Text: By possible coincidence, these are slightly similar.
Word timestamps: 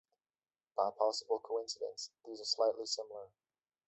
By 0.75 0.89
possible 0.97 1.37
coincidence, 1.41 2.09
these 2.25 2.41
are 2.41 2.45
slightly 2.45 2.87
similar. 2.87 3.29